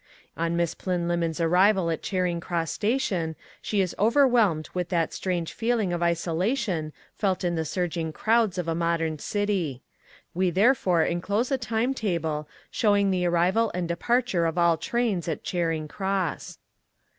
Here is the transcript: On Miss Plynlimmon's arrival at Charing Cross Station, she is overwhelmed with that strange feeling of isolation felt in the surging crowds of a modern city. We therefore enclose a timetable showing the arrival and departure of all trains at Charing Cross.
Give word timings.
On 0.35 0.55
Miss 0.57 0.73
Plynlimmon's 0.73 1.39
arrival 1.39 1.91
at 1.91 2.01
Charing 2.01 2.39
Cross 2.39 2.71
Station, 2.71 3.35
she 3.61 3.81
is 3.81 3.93
overwhelmed 3.99 4.67
with 4.73 4.89
that 4.89 5.13
strange 5.13 5.53
feeling 5.53 5.93
of 5.93 6.01
isolation 6.01 6.91
felt 7.13 7.43
in 7.43 7.53
the 7.53 7.63
surging 7.63 8.11
crowds 8.11 8.57
of 8.57 8.67
a 8.67 8.73
modern 8.73 9.19
city. 9.19 9.83
We 10.33 10.49
therefore 10.49 11.03
enclose 11.03 11.51
a 11.51 11.57
timetable 11.59 12.49
showing 12.71 13.11
the 13.11 13.27
arrival 13.27 13.69
and 13.75 13.87
departure 13.87 14.47
of 14.47 14.57
all 14.57 14.75
trains 14.75 15.27
at 15.27 15.43
Charing 15.43 15.87
Cross. 15.87 16.57